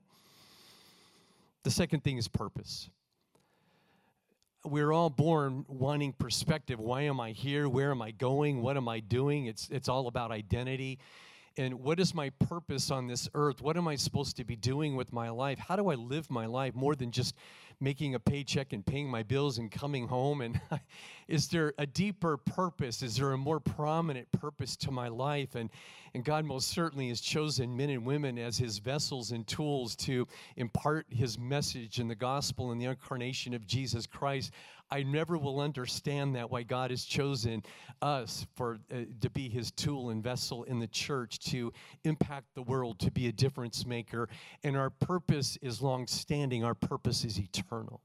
The 1.62 1.70
second 1.70 2.02
thing 2.02 2.16
is 2.16 2.26
purpose. 2.26 2.88
We're 4.64 4.92
all 4.92 5.10
born 5.10 5.64
wanting 5.68 6.12
perspective. 6.12 6.80
Why 6.80 7.02
am 7.02 7.20
I 7.20 7.32
here? 7.32 7.68
Where 7.68 7.90
am 7.90 8.00
I 8.00 8.12
going? 8.12 8.62
What 8.62 8.76
am 8.76 8.88
I 8.88 9.00
doing? 9.00 9.46
It's, 9.46 9.68
it's 9.70 9.88
all 9.88 10.06
about 10.06 10.30
identity 10.30 10.98
and 11.56 11.80
what 11.80 11.98
is 11.98 12.14
my 12.14 12.30
purpose 12.30 12.90
on 12.90 13.06
this 13.06 13.28
earth? 13.34 13.60
What 13.60 13.76
am 13.76 13.88
I 13.88 13.96
supposed 13.96 14.36
to 14.36 14.44
be 14.44 14.56
doing 14.56 14.96
with 14.96 15.12
my 15.12 15.30
life? 15.30 15.58
How 15.58 15.76
do 15.76 15.88
I 15.90 15.94
live 15.94 16.30
my 16.30 16.46
life 16.46 16.74
more 16.74 16.94
than 16.94 17.10
just 17.10 17.34
making 17.80 18.14
a 18.14 18.20
paycheck 18.20 18.72
and 18.72 18.84
paying 18.84 19.08
my 19.08 19.22
bills 19.22 19.58
and 19.58 19.70
coming 19.70 20.08
home? 20.08 20.40
And 20.40 20.60
is 21.28 21.48
there 21.48 21.72
a 21.78 21.86
deeper 21.86 22.36
purpose? 22.36 23.02
Is 23.02 23.16
there 23.16 23.32
a 23.32 23.38
more 23.38 23.60
prominent 23.60 24.30
purpose 24.32 24.76
to 24.76 24.90
my 24.90 25.08
life? 25.08 25.54
And, 25.54 25.70
and 26.14 26.24
God 26.24 26.44
most 26.44 26.68
certainly 26.68 27.08
has 27.08 27.20
chosen 27.20 27.76
men 27.76 27.90
and 27.90 28.04
women 28.04 28.38
as 28.38 28.58
his 28.58 28.78
vessels 28.78 29.30
and 29.30 29.46
tools 29.46 29.94
to 29.96 30.26
impart 30.56 31.06
his 31.10 31.38
message 31.38 32.00
in 32.00 32.08
the 32.08 32.14
gospel 32.14 32.72
and 32.72 32.80
the 32.80 32.86
incarnation 32.86 33.54
of 33.54 33.66
Jesus 33.66 34.06
Christ. 34.06 34.52
I 34.90 35.04
never 35.04 35.38
will 35.38 35.60
understand 35.60 36.34
that 36.34 36.50
why 36.50 36.64
God 36.64 36.90
has 36.90 37.04
chosen 37.04 37.62
us 38.02 38.46
for 38.56 38.80
uh, 38.92 39.02
to 39.20 39.30
be 39.30 39.48
his 39.48 39.70
tool 39.70 40.10
and 40.10 40.22
vessel 40.22 40.64
in 40.64 40.80
the 40.80 40.88
church 40.88 41.38
to 41.50 41.72
impact 42.02 42.46
the 42.54 42.62
world, 42.62 42.98
to 43.00 43.10
be 43.10 43.28
a 43.28 43.32
difference 43.32 43.86
maker. 43.86 44.28
And 44.64 44.76
our 44.76 44.90
purpose 44.90 45.56
is 45.62 45.80
long 45.80 46.08
standing, 46.08 46.64
our 46.64 46.74
purpose 46.74 47.24
is 47.24 47.38
eternal. 47.38 48.00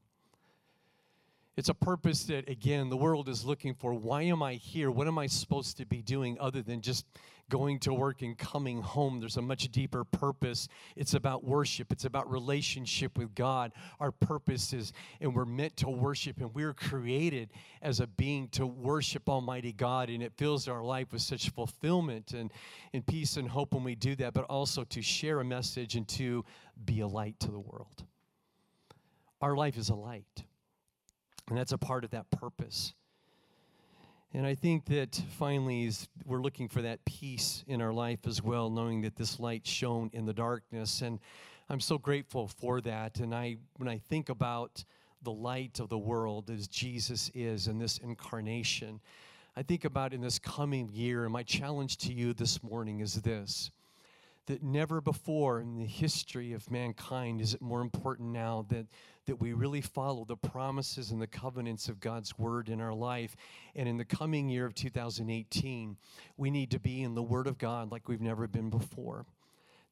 It's 1.56 1.70
a 1.70 1.74
purpose 1.74 2.24
that, 2.24 2.50
again, 2.50 2.90
the 2.90 2.98
world 2.98 3.30
is 3.30 3.46
looking 3.46 3.72
for. 3.72 3.94
Why 3.94 4.22
am 4.22 4.42
I 4.42 4.54
here? 4.54 4.90
What 4.90 5.06
am 5.06 5.18
I 5.18 5.26
supposed 5.26 5.78
to 5.78 5.86
be 5.86 6.02
doing 6.02 6.36
other 6.38 6.60
than 6.60 6.82
just 6.82 7.06
going 7.48 7.78
to 7.78 7.94
work 7.94 8.20
and 8.20 8.36
coming 8.36 8.82
home? 8.82 9.20
There's 9.20 9.38
a 9.38 9.42
much 9.42 9.70
deeper 9.72 10.04
purpose. 10.04 10.68
It's 10.96 11.14
about 11.14 11.44
worship, 11.44 11.92
it's 11.92 12.04
about 12.04 12.30
relationship 12.30 13.16
with 13.16 13.34
God. 13.34 13.72
Our 14.00 14.12
purpose 14.12 14.74
is, 14.74 14.92
and 15.22 15.34
we're 15.34 15.46
meant 15.46 15.78
to 15.78 15.88
worship, 15.88 16.42
and 16.42 16.54
we're 16.54 16.74
created 16.74 17.48
as 17.80 18.00
a 18.00 18.06
being 18.06 18.48
to 18.48 18.66
worship 18.66 19.26
Almighty 19.26 19.72
God, 19.72 20.10
and 20.10 20.22
it 20.22 20.34
fills 20.36 20.68
our 20.68 20.84
life 20.84 21.10
with 21.10 21.22
such 21.22 21.48
fulfillment 21.48 22.34
and, 22.34 22.52
and 22.92 23.06
peace 23.06 23.38
and 23.38 23.48
hope 23.48 23.72
when 23.72 23.82
we 23.82 23.94
do 23.94 24.14
that, 24.16 24.34
but 24.34 24.44
also 24.44 24.84
to 24.84 25.00
share 25.00 25.40
a 25.40 25.44
message 25.44 25.94
and 25.94 26.06
to 26.08 26.44
be 26.84 27.00
a 27.00 27.06
light 27.06 27.40
to 27.40 27.50
the 27.50 27.58
world. 27.58 28.04
Our 29.40 29.56
life 29.56 29.78
is 29.78 29.88
a 29.88 29.94
light. 29.94 30.44
And 31.48 31.56
that's 31.56 31.72
a 31.72 31.78
part 31.78 32.04
of 32.04 32.10
that 32.10 32.30
purpose. 32.30 32.94
And 34.34 34.46
I 34.46 34.54
think 34.54 34.86
that 34.86 35.20
finally 35.38 35.90
we're 36.24 36.42
looking 36.42 36.68
for 36.68 36.82
that 36.82 37.04
peace 37.04 37.64
in 37.68 37.80
our 37.80 37.92
life 37.92 38.26
as 38.26 38.42
well, 38.42 38.68
knowing 38.68 39.00
that 39.02 39.16
this 39.16 39.38
light 39.38 39.66
shone 39.66 40.10
in 40.12 40.26
the 40.26 40.34
darkness. 40.34 41.00
And 41.02 41.20
I'm 41.68 41.80
so 41.80 41.96
grateful 41.98 42.48
for 42.48 42.80
that. 42.82 43.20
And 43.20 43.34
I 43.34 43.56
when 43.76 43.88
I 43.88 43.98
think 43.98 44.28
about 44.28 44.84
the 45.22 45.32
light 45.32 45.80
of 45.80 45.88
the 45.88 45.98
world 45.98 46.50
as 46.50 46.68
Jesus 46.68 47.30
is 47.34 47.66
in 47.66 47.78
this 47.78 47.98
incarnation, 47.98 49.00
I 49.56 49.62
think 49.62 49.84
about 49.84 50.12
in 50.12 50.20
this 50.20 50.38
coming 50.38 50.90
year, 50.92 51.24
and 51.24 51.32
my 51.32 51.42
challenge 51.42 51.96
to 51.98 52.12
you 52.12 52.34
this 52.34 52.62
morning 52.62 53.00
is 53.00 53.14
this 53.22 53.70
that 54.46 54.62
never 54.62 55.00
before 55.00 55.60
in 55.60 55.76
the 55.76 55.84
history 55.84 56.52
of 56.52 56.70
mankind 56.70 57.40
is 57.40 57.54
it 57.54 57.60
more 57.60 57.80
important 57.80 58.30
now 58.30 58.64
that, 58.68 58.86
that 59.26 59.40
we 59.40 59.52
really 59.52 59.80
follow 59.80 60.24
the 60.24 60.36
promises 60.36 61.10
and 61.10 61.20
the 61.20 61.26
covenants 61.26 61.88
of 61.88 62.00
God's 62.00 62.38
word 62.38 62.68
in 62.68 62.80
our 62.80 62.94
life. 62.94 63.36
And 63.74 63.88
in 63.88 63.96
the 63.96 64.04
coming 64.04 64.48
year 64.48 64.64
of 64.66 64.74
2018, 64.74 65.96
we 66.36 66.50
need 66.50 66.70
to 66.70 66.78
be 66.78 67.02
in 67.02 67.14
the 67.14 67.22
word 67.22 67.46
of 67.46 67.58
God 67.58 67.90
like 67.90 68.08
we've 68.08 68.20
never 68.20 68.46
been 68.46 68.70
before 68.70 69.26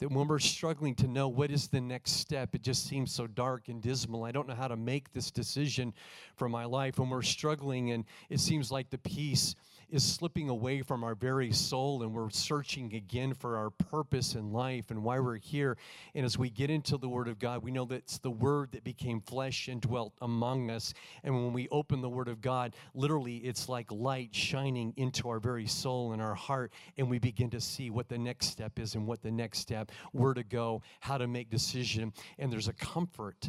that 0.00 0.10
when 0.10 0.26
we're 0.26 0.38
struggling 0.38 0.94
to 0.94 1.06
know 1.06 1.28
what 1.28 1.50
is 1.50 1.68
the 1.68 1.80
next 1.80 2.12
step, 2.12 2.54
it 2.54 2.62
just 2.62 2.86
seems 2.86 3.12
so 3.12 3.26
dark 3.26 3.68
and 3.68 3.80
dismal. 3.80 4.24
I 4.24 4.32
don't 4.32 4.48
know 4.48 4.54
how 4.54 4.68
to 4.68 4.76
make 4.76 5.12
this 5.12 5.30
decision 5.30 5.94
for 6.36 6.48
my 6.48 6.64
life. 6.64 6.98
When 6.98 7.10
we're 7.10 7.22
struggling 7.22 7.92
and 7.92 8.04
it 8.28 8.40
seems 8.40 8.72
like 8.72 8.90
the 8.90 8.98
peace 8.98 9.54
is 9.94 10.02
slipping 10.02 10.48
away 10.48 10.82
from 10.82 11.04
our 11.04 11.14
very 11.14 11.52
soul 11.52 12.02
and 12.02 12.12
we're 12.12 12.28
searching 12.28 12.92
again 12.94 13.32
for 13.32 13.56
our 13.56 13.70
purpose 13.70 14.34
in 14.34 14.52
life 14.52 14.90
and 14.90 15.04
why 15.04 15.20
we're 15.20 15.36
here. 15.36 15.76
And 16.16 16.26
as 16.26 16.36
we 16.36 16.50
get 16.50 16.68
into 16.68 16.96
the 16.96 17.08
Word 17.08 17.28
of 17.28 17.38
God, 17.38 17.62
we 17.62 17.70
know 17.70 17.84
that 17.84 17.94
it's 17.94 18.18
the 18.18 18.30
Word 18.30 18.72
that 18.72 18.82
became 18.82 19.20
flesh 19.20 19.68
and 19.68 19.80
dwelt 19.80 20.12
among 20.20 20.68
us. 20.68 20.94
And 21.22 21.32
when 21.32 21.52
we 21.52 21.68
open 21.70 22.00
the 22.00 22.08
Word 22.08 22.26
of 22.26 22.40
God, 22.40 22.74
literally 22.92 23.36
it's 23.36 23.68
like 23.68 23.92
light 23.92 24.34
shining 24.34 24.92
into 24.96 25.28
our 25.28 25.38
very 25.38 25.68
soul 25.68 26.12
and 26.12 26.20
our 26.20 26.34
heart, 26.34 26.72
and 26.98 27.08
we 27.08 27.20
begin 27.20 27.50
to 27.50 27.60
see 27.60 27.90
what 27.90 28.08
the 28.08 28.18
next 28.18 28.46
step 28.46 28.80
is 28.80 28.96
and 28.96 29.06
what 29.06 29.22
the 29.22 29.30
next 29.30 29.60
step, 29.60 29.92
where 30.10 30.34
to 30.34 30.42
go, 30.42 30.82
how 30.98 31.18
to 31.18 31.28
make 31.28 31.50
decision. 31.50 32.12
And 32.40 32.52
there's 32.52 32.68
a 32.68 32.72
comfort. 32.72 33.48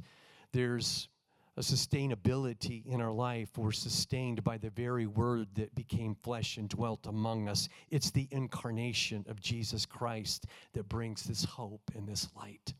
There's 0.51 1.09
a 1.57 1.61
sustainability 1.61 2.85
in 2.85 3.01
our 3.01 3.13
life. 3.13 3.57
We're 3.57 3.71
sustained 3.71 4.43
by 4.43 4.57
the 4.57 4.69
very 4.69 5.07
word 5.07 5.47
that 5.55 5.73
became 5.73 6.15
flesh 6.15 6.57
and 6.57 6.67
dwelt 6.67 7.07
among 7.07 7.47
us. 7.47 7.69
It's 7.89 8.11
the 8.11 8.27
incarnation 8.31 9.25
of 9.29 9.39
Jesus 9.39 9.85
Christ 9.85 10.45
that 10.73 10.89
brings 10.89 11.23
this 11.23 11.45
hope 11.45 11.91
and 11.95 12.07
this 12.07 12.27
light. 12.35 12.73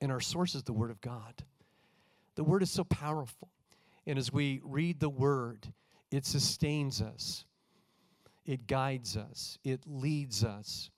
And 0.00 0.10
our 0.10 0.20
source 0.20 0.54
is 0.56 0.64
the 0.64 0.72
word 0.72 0.90
of 0.90 1.00
God. 1.00 1.44
The 2.34 2.44
word 2.44 2.62
is 2.62 2.70
so 2.70 2.82
powerful. 2.84 3.48
And 4.04 4.18
as 4.18 4.32
we 4.32 4.60
read 4.64 4.98
the 4.98 5.08
word, 5.08 5.72
it 6.10 6.26
sustains 6.26 7.00
us, 7.00 7.44
it 8.44 8.66
guides 8.66 9.16
us, 9.16 9.58
it 9.62 9.82
leads 9.86 10.42
us, 10.42 10.90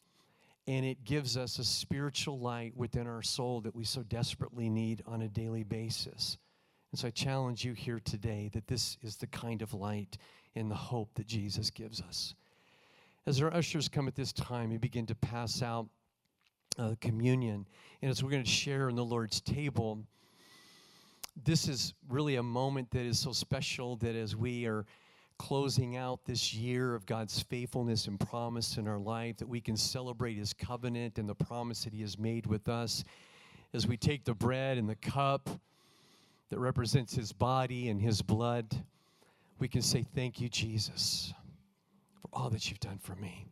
and 0.66 0.86
it 0.86 1.04
gives 1.04 1.36
us 1.36 1.58
a 1.58 1.64
spiritual 1.64 2.38
light 2.38 2.74
within 2.74 3.06
our 3.06 3.22
soul 3.22 3.60
that 3.60 3.74
we 3.74 3.84
so 3.84 4.02
desperately 4.02 4.70
need 4.70 5.02
on 5.06 5.20
a 5.20 5.28
daily 5.28 5.64
basis. 5.64 6.38
And 6.94 6.98
so 7.00 7.08
I 7.08 7.10
challenge 7.10 7.64
you 7.64 7.72
here 7.72 7.98
today 8.04 8.48
that 8.52 8.68
this 8.68 8.98
is 9.02 9.16
the 9.16 9.26
kind 9.26 9.62
of 9.62 9.74
light 9.74 10.16
and 10.54 10.70
the 10.70 10.76
hope 10.76 11.12
that 11.14 11.26
Jesus 11.26 11.68
gives 11.68 12.00
us. 12.00 12.36
As 13.26 13.42
our 13.42 13.52
ushers 13.52 13.88
come 13.88 14.06
at 14.06 14.14
this 14.14 14.32
time 14.32 14.70
and 14.70 14.80
begin 14.80 15.04
to 15.06 15.14
pass 15.16 15.60
out 15.60 15.88
uh, 16.78 16.94
communion, 17.00 17.66
and 18.00 18.12
as 18.12 18.22
we're 18.22 18.30
going 18.30 18.44
to 18.44 18.48
share 18.48 18.88
in 18.88 18.94
the 18.94 19.04
Lord's 19.04 19.40
table, 19.40 20.04
this 21.42 21.66
is 21.66 21.94
really 22.08 22.36
a 22.36 22.42
moment 22.44 22.92
that 22.92 23.04
is 23.04 23.18
so 23.18 23.32
special 23.32 23.96
that 23.96 24.14
as 24.14 24.36
we 24.36 24.64
are 24.64 24.86
closing 25.36 25.96
out 25.96 26.24
this 26.24 26.54
year 26.54 26.94
of 26.94 27.06
God's 27.06 27.42
faithfulness 27.42 28.06
and 28.06 28.20
promise 28.20 28.76
in 28.76 28.86
our 28.86 29.00
life, 29.00 29.38
that 29.38 29.48
we 29.48 29.60
can 29.60 29.76
celebrate 29.76 30.36
His 30.36 30.52
covenant 30.52 31.18
and 31.18 31.28
the 31.28 31.34
promise 31.34 31.82
that 31.82 31.92
He 31.92 32.02
has 32.02 32.20
made 32.20 32.46
with 32.46 32.68
us. 32.68 33.02
As 33.72 33.84
we 33.84 33.96
take 33.96 34.24
the 34.24 34.34
bread 34.34 34.78
and 34.78 34.88
the 34.88 34.94
cup, 34.94 35.50
that 36.50 36.58
represents 36.58 37.14
his 37.14 37.32
body 37.32 37.88
and 37.88 38.00
his 38.00 38.22
blood, 38.22 38.84
we 39.58 39.68
can 39.68 39.82
say, 39.82 40.04
Thank 40.14 40.40
you, 40.40 40.48
Jesus, 40.48 41.32
for 42.20 42.28
all 42.32 42.50
that 42.50 42.68
you've 42.68 42.80
done 42.80 42.98
for 42.98 43.14
me. 43.16 43.46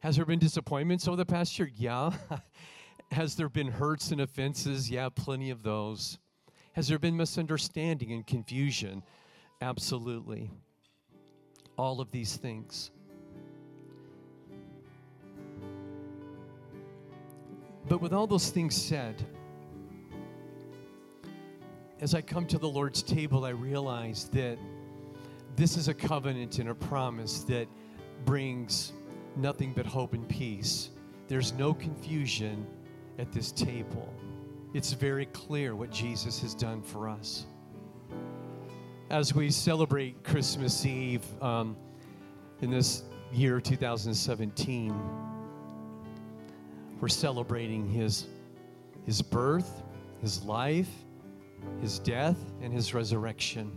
Has 0.00 0.16
there 0.16 0.24
been 0.24 0.38
disappointments 0.38 1.08
over 1.08 1.16
the 1.16 1.26
past 1.26 1.58
year? 1.58 1.70
Yeah. 1.76 2.10
Has 3.10 3.34
there 3.34 3.48
been 3.48 3.68
hurts 3.68 4.10
and 4.10 4.20
offenses? 4.20 4.90
Yeah, 4.90 5.08
plenty 5.08 5.50
of 5.50 5.62
those. 5.62 6.18
Has 6.72 6.88
there 6.88 6.98
been 6.98 7.16
misunderstanding 7.16 8.12
and 8.12 8.26
confusion? 8.26 9.02
Absolutely. 9.60 10.50
All 11.76 12.00
of 12.00 12.10
these 12.10 12.36
things. 12.36 12.90
But 17.88 18.00
with 18.02 18.12
all 18.12 18.26
those 18.26 18.50
things 18.50 18.76
said, 18.76 19.24
as 22.00 22.14
I 22.14 22.20
come 22.20 22.46
to 22.46 22.58
the 22.58 22.68
Lord's 22.68 23.02
table, 23.02 23.44
I 23.44 23.50
realize 23.50 24.28
that 24.32 24.58
this 25.56 25.76
is 25.76 25.88
a 25.88 25.94
covenant 25.94 26.60
and 26.60 26.68
a 26.68 26.74
promise 26.74 27.42
that 27.44 27.66
brings 28.24 28.92
nothing 29.36 29.72
but 29.74 29.84
hope 29.84 30.12
and 30.12 30.28
peace. 30.28 30.90
There's 31.26 31.52
no 31.52 31.74
confusion 31.74 32.66
at 33.18 33.32
this 33.32 33.50
table. 33.50 34.12
It's 34.74 34.92
very 34.92 35.26
clear 35.26 35.74
what 35.74 35.90
Jesus 35.90 36.40
has 36.40 36.54
done 36.54 36.82
for 36.82 37.08
us. 37.08 37.46
As 39.10 39.34
we 39.34 39.50
celebrate 39.50 40.22
Christmas 40.22 40.86
Eve 40.86 41.24
um, 41.42 41.76
in 42.60 42.70
this 42.70 43.02
year 43.32 43.60
2017, 43.60 44.94
we're 47.00 47.08
celebrating 47.08 47.88
his, 47.88 48.26
his 49.04 49.20
birth, 49.22 49.82
his 50.20 50.44
life, 50.44 50.88
his 51.80 51.98
death 51.98 52.38
and 52.62 52.72
his 52.72 52.94
resurrection. 52.94 53.72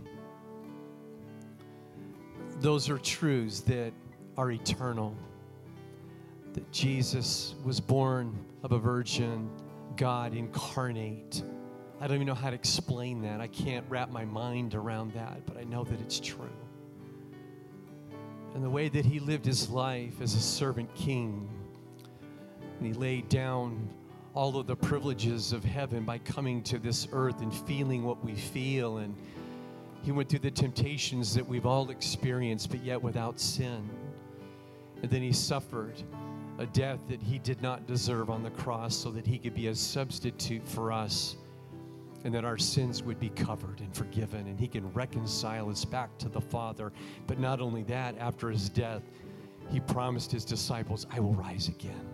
Those 2.60 2.88
are 2.88 2.98
truths 2.98 3.60
that 3.60 3.92
are 4.36 4.50
eternal. 4.50 5.16
That 6.52 6.70
Jesus 6.70 7.54
was 7.64 7.80
born 7.80 8.38
of 8.62 8.72
a 8.72 8.78
virgin, 8.78 9.50
God 9.96 10.34
incarnate. 10.34 11.42
I 12.00 12.06
don't 12.06 12.16
even 12.16 12.26
know 12.26 12.34
how 12.34 12.50
to 12.50 12.56
explain 12.56 13.22
that. 13.22 13.40
I 13.40 13.46
can't 13.46 13.86
wrap 13.88 14.10
my 14.10 14.24
mind 14.24 14.74
around 14.74 15.12
that, 15.14 15.46
but 15.46 15.56
I 15.56 15.64
know 15.64 15.84
that 15.84 16.00
it's 16.00 16.20
true. 16.20 16.50
And 18.54 18.62
the 18.62 18.70
way 18.70 18.88
that 18.88 19.04
he 19.04 19.18
lived 19.18 19.46
his 19.46 19.70
life 19.70 20.20
as 20.20 20.34
a 20.34 20.40
servant 20.40 20.94
king, 20.94 21.48
and 22.78 22.86
he 22.86 22.92
laid 22.92 23.28
down 23.28 23.88
all 24.34 24.56
of 24.56 24.66
the 24.66 24.76
privileges 24.76 25.52
of 25.52 25.64
heaven 25.64 26.04
by 26.04 26.18
coming 26.18 26.62
to 26.62 26.78
this 26.78 27.06
earth 27.12 27.40
and 27.42 27.54
feeling 27.54 28.04
what 28.04 28.24
we 28.24 28.34
feel. 28.34 28.98
And 28.98 29.14
he 30.02 30.12
went 30.12 30.28
through 30.28 30.40
the 30.40 30.50
temptations 30.50 31.34
that 31.34 31.46
we've 31.46 31.66
all 31.66 31.90
experienced, 31.90 32.70
but 32.70 32.82
yet 32.82 33.00
without 33.00 33.38
sin. 33.38 33.88
And 35.02 35.10
then 35.10 35.22
he 35.22 35.32
suffered 35.32 36.02
a 36.58 36.66
death 36.66 37.00
that 37.08 37.20
he 37.20 37.38
did 37.38 37.60
not 37.60 37.86
deserve 37.86 38.30
on 38.30 38.42
the 38.42 38.50
cross 38.50 38.96
so 38.96 39.10
that 39.10 39.26
he 39.26 39.38
could 39.38 39.54
be 39.54 39.68
a 39.68 39.74
substitute 39.74 40.66
for 40.66 40.92
us 40.92 41.36
and 42.24 42.32
that 42.34 42.44
our 42.44 42.58
sins 42.58 43.02
would 43.02 43.18
be 43.18 43.30
covered 43.30 43.80
and 43.80 43.94
forgiven 43.94 44.46
and 44.46 44.58
he 44.60 44.68
can 44.68 44.90
reconcile 44.92 45.68
us 45.68 45.84
back 45.84 46.16
to 46.18 46.28
the 46.28 46.40
Father. 46.40 46.92
But 47.26 47.38
not 47.38 47.60
only 47.60 47.82
that, 47.84 48.16
after 48.18 48.50
his 48.50 48.68
death, 48.68 49.02
he 49.70 49.80
promised 49.80 50.30
his 50.30 50.44
disciples, 50.44 51.06
I 51.10 51.20
will 51.20 51.34
rise 51.34 51.68
again. 51.68 52.08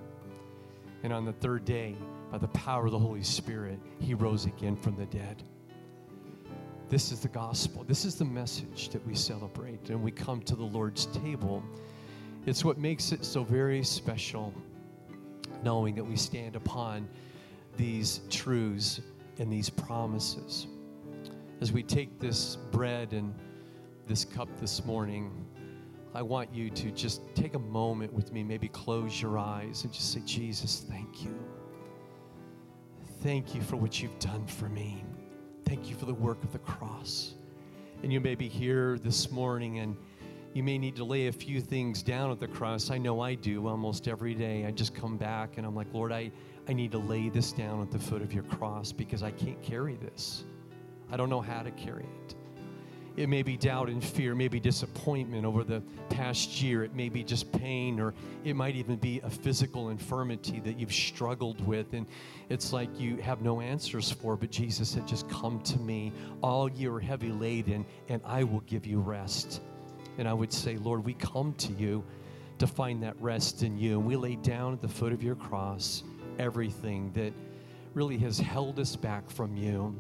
And 1.03 1.13
on 1.13 1.25
the 1.25 1.33
third 1.33 1.65
day, 1.65 1.97
by 2.31 2.39
the 2.39 2.49
power 2.49 2.87
of 2.87 2.93
the 2.93 2.99
Holy 2.99 3.23
Spirit, 3.23 3.79
he 4.01 4.15
rose 4.15 4.47
again 4.47 4.77
from 4.77 4.97
the 4.97 5.07
dead. 5.07 5.43
This 6.89 7.13
is 7.13 7.21
the 7.21 7.29
gospel. 7.29 7.85
This 7.85 8.05
is 8.05 8.15
the 8.17 8.25
message 8.25 8.89
that 8.91 9.07
we 9.07 9.15
celebrate. 9.15 9.91
And 9.91 10.03
we 10.03 10.11
come 10.11 10.41
to 10.43 10.57
the 10.57 10.65
Lord's 10.65 11.07
table. 11.07 11.63
It's 12.47 12.65
what 12.65 12.79
makes 12.79 13.13
it 13.13 13.25
so 13.25 13.45
very 13.45 13.85
special, 13.85 14.55
knowing 15.63 15.95
that 15.95 16.05
we 16.05 16.17
stand 16.17 16.57
upon 16.57 17.09
these 17.77 18.23
truths 18.31 19.01
and 19.39 19.53
these 19.53 19.71
promises. 19.71 20.67
As 21.61 21.73
we 21.73 21.83
take 21.83 22.19
this 22.19 22.57
bread 22.73 23.13
and 23.13 23.35
this 24.07 24.25
cup 24.25 24.49
this 24.59 24.85
morning, 24.85 25.31
I 26.15 26.23
want 26.23 26.53
you 26.55 26.71
to 26.71 26.91
just 26.91 27.23
take 27.35 27.55
a 27.55 27.59
moment 27.59 28.13
with 28.13 28.33
me, 28.33 28.43
maybe 28.43 28.69
close 28.69 29.21
your 29.21 29.39
eyes 29.39 29.85
and 29.85 29.93
just 29.93 30.13
say, 30.13 30.21
Jesus, 30.25 30.85
thank 30.89 31.25
you. 31.25 31.39
Thank 33.23 33.55
you 33.55 33.61
for 33.61 33.77
what 33.77 34.01
you've 34.01 34.19
done 34.19 34.47
for 34.47 34.69
me. 34.69 35.05
Thank 35.65 35.91
you 35.91 35.97
for 35.97 36.07
the 36.07 36.15
work 36.15 36.43
of 36.43 36.53
the 36.53 36.59
cross. 36.61 37.35
And 38.03 38.13
you 38.13 38.21
may 38.21 38.35
be 38.35 38.49
here 38.49 38.99
this 38.99 39.31
morning 39.31 39.81
and 39.81 39.97
you 40.55 40.63
may 40.63 40.79
need 40.79 40.97
to 40.97 41.05
lay 41.05 41.27
a 41.27 41.33
few 41.33 41.61
things 41.61 42.03
down 42.03 42.31
at 42.31 42.41
the 42.41 42.49
cross. 42.49 42.91
I 42.91 42.99
know 42.99 43.21
I 43.21 43.35
do 43.35 43.67
almost 43.67 44.09
every 44.09 44.35
day. 44.35 44.65
I 44.65 44.71
just 44.71 44.95
come 44.95 45.17
back 45.17 45.59
and 45.59 45.67
I'm 45.67 45.75
like, 45.75 45.93
Lord, 45.93 46.11
I, 46.11 46.31
I 46.69 46.73
need 46.73 46.93
to 46.93 46.99
lay 46.99 47.29
this 47.29 47.53
down 47.53 47.83
at 47.83 47.91
the 47.91 47.99
foot 47.99 48.23
of 48.23 48.33
your 48.33 48.45
cross 48.45 48.93
because 48.93 49.23
I 49.23 49.31
can't 49.31 49.61
carry 49.63 49.97
this. 49.97 50.45
I 51.11 51.17
don't 51.17 51.29
know 51.29 51.41
how 51.41 51.63
to 51.63 51.71
carry 51.73 52.05
it. 52.05 52.35
It 53.19 53.29
may 53.29 53.43
be 53.43 53.57
doubt 53.57 53.89
and 53.89 54.03
fear, 54.03 54.37
maybe 54.37 54.61
disappointment 54.61 55.45
over 55.45 55.65
the 55.65 55.83
past 56.09 56.63
year. 56.63 56.85
It 56.85 56.95
may 56.95 57.09
be 57.09 57.25
just 57.25 57.51
pain, 57.51 57.99
or 57.99 58.15
it 58.45 58.55
might 58.55 58.77
even 58.77 58.95
be 58.95 59.21
a 59.25 59.29
physical 59.29 59.89
infirmity 59.89 60.61
that 60.61 60.79
you've 60.79 60.93
struggled 60.93 61.61
with. 61.67 61.95
And 61.95 62.07
it's 62.49 62.73
like 62.73 62.89
you 63.01 63.17
have 63.17 63.43
no 63.43 63.61
answers 63.61 64.09
for. 64.09 64.37
But 64.37 64.53
Jesus 64.53 64.91
said, 64.91 65.05
Just 65.09 65.29
come 65.29 65.59
to 65.63 65.81
me, 65.81 66.13
all 66.45 66.71
you 66.71 66.95
are 66.95 67.01
heavy 67.01 67.33
laden, 67.33 67.85
and 68.09 68.23
I 68.25 68.45
will 68.45 68.61
give 68.61 68.87
you 68.87 69.01
rest. 69.01 69.63
And 70.19 70.29
I 70.29 70.33
would 70.33 70.53
say, 70.53 70.77
Lord, 70.77 71.05
we 71.05 71.15
come 71.15 71.55
to 71.55 71.73
you 71.73 72.05
to 72.59 72.69
find 72.69 73.03
that 73.03 73.21
rest 73.21 73.65
in 73.65 73.77
you. 73.77 73.99
And 73.99 74.07
we 74.07 74.15
lay 74.15 74.37
down 74.37 74.75
at 74.75 74.81
the 74.81 74.87
foot 74.87 75.13
of 75.13 75.25
your 75.25 75.35
cross 75.35 76.05
everything 76.39 77.11
that 77.15 77.33
really 77.95 78.19
has 78.19 78.39
held 78.39 78.79
us 78.79 78.95
back 78.95 79.29
from 79.29 79.57
you. 79.57 79.93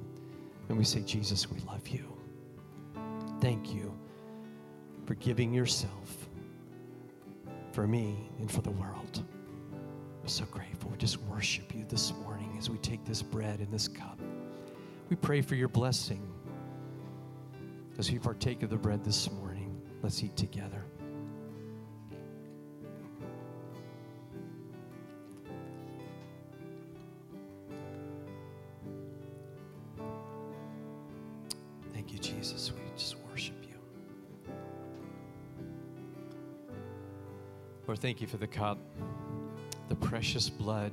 And 0.69 0.79
we 0.79 0.85
say, 0.85 1.01
Jesus, 1.01 1.51
we 1.51 1.59
love 1.67 1.89
you. 1.89 2.18
For 5.09 5.15
giving 5.15 5.55
yourself 5.55 6.29
for 7.73 7.87
me 7.87 8.29
and 8.41 8.53
for 8.53 8.61
the 8.61 8.73
world. 8.73 9.25
We're 10.21 10.29
so 10.29 10.45
grateful. 10.45 10.91
We 10.91 10.99
just 10.99 11.17
worship 11.23 11.75
you 11.75 11.87
this 11.89 12.13
morning 12.13 12.55
as 12.59 12.69
we 12.69 12.77
take 12.77 13.07
this 13.07 13.23
bread 13.23 13.61
and 13.61 13.73
this 13.73 13.89
cup. 13.89 14.21
We 15.09 15.17
pray 15.17 15.41
for 15.41 15.55
your 15.55 15.69
blessing 15.69 16.31
as 17.97 18.13
we 18.13 18.19
partake 18.19 18.63
of 18.63 18.69
the 18.69 18.77
bread 18.77 19.03
this 19.03 19.31
morning. 19.31 19.81
Let's 20.03 20.23
eat 20.23 20.37
together. 20.37 20.85
Lord, 37.89 38.01
thank 38.01 38.21
you 38.21 38.27
for 38.27 38.37
the 38.37 38.47
cup, 38.47 38.77
the 39.89 39.95
precious 39.95 40.51
blood 40.51 40.93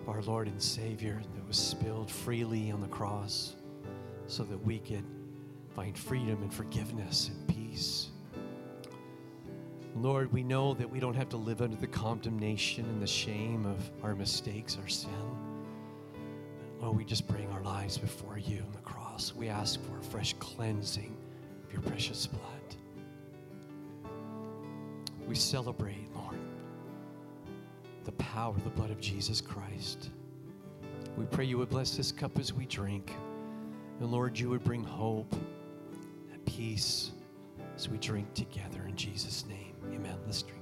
of 0.00 0.08
our 0.08 0.22
Lord 0.22 0.48
and 0.48 0.60
Savior 0.60 1.20
that 1.34 1.46
was 1.46 1.58
spilled 1.58 2.10
freely 2.10 2.70
on 2.70 2.80
the 2.80 2.88
cross 2.88 3.54
so 4.26 4.42
that 4.44 4.56
we 4.56 4.78
could 4.78 5.04
find 5.76 5.98
freedom 5.98 6.40
and 6.40 6.54
forgiveness 6.54 7.28
and 7.28 7.48
peace. 7.48 8.08
Lord, 9.94 10.32
we 10.32 10.42
know 10.42 10.72
that 10.72 10.88
we 10.88 11.00
don't 11.00 11.12
have 11.12 11.28
to 11.28 11.36
live 11.36 11.60
under 11.60 11.76
the 11.76 11.86
condemnation 11.86 12.86
and 12.86 13.02
the 13.02 13.06
shame 13.06 13.66
of 13.66 13.90
our 14.02 14.14
mistakes, 14.14 14.78
our 14.80 14.88
sin. 14.88 15.10
Lord, 16.80 16.96
we 16.96 17.04
just 17.04 17.28
bring 17.28 17.46
our 17.50 17.62
lives 17.62 17.98
before 17.98 18.38
you 18.38 18.60
on 18.60 18.72
the 18.72 18.78
cross. 18.78 19.34
We 19.34 19.50
ask 19.50 19.78
for 19.84 19.98
a 19.98 20.02
fresh 20.02 20.32
cleansing 20.38 21.14
of 21.62 21.70
your 21.70 21.82
precious 21.82 22.26
blood. 22.26 22.59
We 25.30 25.36
celebrate, 25.36 26.12
Lord, 26.12 26.34
the 28.02 28.10
power 28.10 28.52
of 28.52 28.64
the 28.64 28.70
blood 28.70 28.90
of 28.90 29.00
Jesus 29.00 29.40
Christ. 29.40 30.10
We 31.16 31.24
pray 31.24 31.44
you 31.44 31.56
would 31.58 31.68
bless 31.68 31.96
this 31.96 32.10
cup 32.10 32.36
as 32.36 32.52
we 32.52 32.66
drink. 32.66 33.12
And 34.00 34.10
Lord, 34.10 34.36
you 34.36 34.50
would 34.50 34.64
bring 34.64 34.82
hope 34.82 35.32
and 36.32 36.44
peace 36.46 37.12
as 37.76 37.88
we 37.88 37.96
drink 37.98 38.34
together 38.34 38.82
in 38.88 38.96
Jesus' 38.96 39.46
name. 39.46 39.76
Amen. 39.94 40.16
Let's 40.26 40.42
drink 40.42 40.59